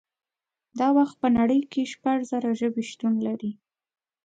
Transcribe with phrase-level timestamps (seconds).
[0.79, 3.51] دا وخت په نړۍ کې شپږ زره ژبې شتون لري